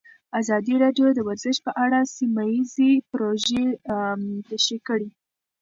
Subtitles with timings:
[0.39, 3.65] ازادي راډیو د ورزش په اړه سیمه ییزې پروژې
[4.49, 5.09] تشریح کړې.